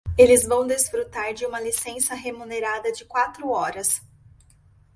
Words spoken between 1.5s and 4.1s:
licença remunerada de quatro horas.